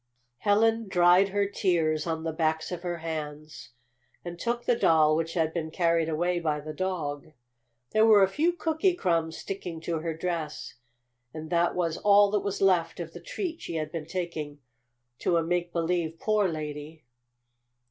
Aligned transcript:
Helen 0.39 0.87
dried 0.87 1.29
her 1.29 1.45
tears 1.47 2.07
on 2.07 2.23
the 2.23 2.31
backs 2.33 2.71
of 2.71 2.81
her 2.81 2.97
hands, 2.97 3.69
and 4.25 4.39
took 4.39 4.65
the 4.65 4.75
doll 4.75 5.15
which 5.15 5.35
had 5.35 5.53
been 5.53 5.69
carried 5.69 6.09
away 6.09 6.39
by 6.39 6.59
the 6.59 6.73
dog. 6.73 7.33
There 7.91 8.07
were 8.07 8.23
a 8.23 8.27
few 8.27 8.51
cookie 8.53 8.95
crumbs 8.95 9.37
sticking 9.37 9.79
to 9.81 9.99
her 9.99 10.17
dress, 10.17 10.73
and 11.35 11.51
that 11.51 11.75
was 11.75 11.97
all 11.99 12.31
that 12.31 12.39
was 12.39 12.63
left 12.63 12.99
of 12.99 13.13
the 13.13 13.19
treat 13.21 13.61
she 13.61 13.75
had 13.75 13.91
been 13.91 14.07
taking 14.07 14.57
to 15.19 15.37
a 15.37 15.43
make 15.43 15.71
believe 15.71 16.17
poor 16.17 16.47
lady. 16.47 17.03